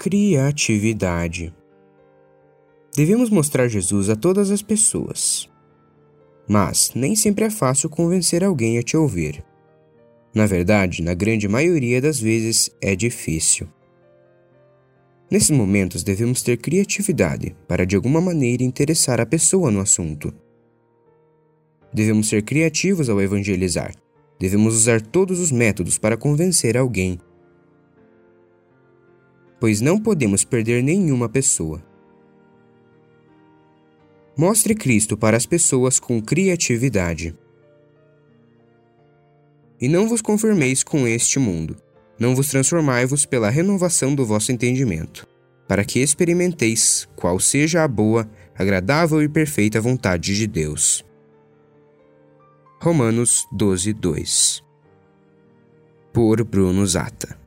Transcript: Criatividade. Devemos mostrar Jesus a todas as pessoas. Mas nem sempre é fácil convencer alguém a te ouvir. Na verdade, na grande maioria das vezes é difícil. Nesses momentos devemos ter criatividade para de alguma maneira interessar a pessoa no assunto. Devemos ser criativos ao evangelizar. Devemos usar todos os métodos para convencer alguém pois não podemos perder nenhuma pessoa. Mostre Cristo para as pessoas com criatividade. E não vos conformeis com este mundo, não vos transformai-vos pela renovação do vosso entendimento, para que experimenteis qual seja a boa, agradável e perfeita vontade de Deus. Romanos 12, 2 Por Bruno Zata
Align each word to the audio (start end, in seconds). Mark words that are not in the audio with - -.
Criatividade. 0.00 1.52
Devemos 2.94 3.30
mostrar 3.30 3.66
Jesus 3.66 4.08
a 4.08 4.14
todas 4.14 4.48
as 4.52 4.62
pessoas. 4.62 5.50
Mas 6.48 6.92
nem 6.94 7.16
sempre 7.16 7.46
é 7.46 7.50
fácil 7.50 7.90
convencer 7.90 8.44
alguém 8.44 8.78
a 8.78 8.82
te 8.84 8.96
ouvir. 8.96 9.44
Na 10.32 10.46
verdade, 10.46 11.02
na 11.02 11.14
grande 11.14 11.48
maioria 11.48 12.00
das 12.00 12.20
vezes 12.20 12.70
é 12.80 12.94
difícil. 12.94 13.66
Nesses 15.28 15.50
momentos 15.50 16.04
devemos 16.04 16.42
ter 16.42 16.58
criatividade 16.58 17.56
para 17.66 17.84
de 17.84 17.96
alguma 17.96 18.20
maneira 18.20 18.62
interessar 18.62 19.20
a 19.20 19.26
pessoa 19.26 19.68
no 19.68 19.80
assunto. 19.80 20.32
Devemos 21.92 22.28
ser 22.28 22.42
criativos 22.42 23.10
ao 23.10 23.20
evangelizar. 23.20 23.92
Devemos 24.38 24.76
usar 24.76 25.02
todos 25.02 25.40
os 25.40 25.50
métodos 25.50 25.98
para 25.98 26.16
convencer 26.16 26.76
alguém 26.76 27.18
pois 29.60 29.80
não 29.80 30.00
podemos 30.00 30.44
perder 30.44 30.82
nenhuma 30.82 31.28
pessoa. 31.28 31.82
Mostre 34.36 34.74
Cristo 34.74 35.16
para 35.16 35.36
as 35.36 35.46
pessoas 35.46 35.98
com 35.98 36.22
criatividade. 36.22 37.36
E 39.80 39.88
não 39.88 40.08
vos 40.08 40.22
conformeis 40.22 40.82
com 40.82 41.06
este 41.06 41.38
mundo, 41.38 41.76
não 42.18 42.34
vos 42.34 42.48
transformai-vos 42.48 43.26
pela 43.26 43.50
renovação 43.50 44.14
do 44.14 44.24
vosso 44.24 44.52
entendimento, 44.52 45.26
para 45.66 45.84
que 45.84 46.00
experimenteis 46.00 47.08
qual 47.16 47.38
seja 47.38 47.82
a 47.82 47.88
boa, 47.88 48.28
agradável 48.56 49.22
e 49.22 49.28
perfeita 49.28 49.80
vontade 49.80 50.36
de 50.36 50.46
Deus. 50.46 51.04
Romanos 52.80 53.46
12, 53.52 53.92
2 53.92 54.64
Por 56.12 56.44
Bruno 56.44 56.86
Zata 56.86 57.37